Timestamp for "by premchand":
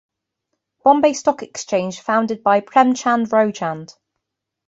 2.41-3.27